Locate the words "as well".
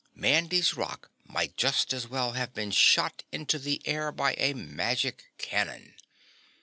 1.93-2.31